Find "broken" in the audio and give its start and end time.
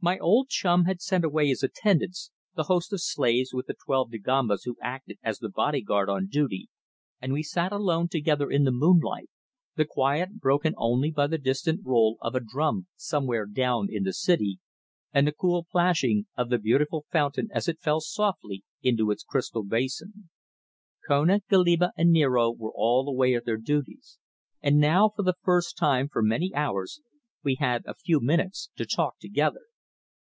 10.38-10.72